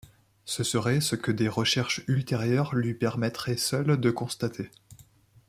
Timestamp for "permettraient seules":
2.95-3.99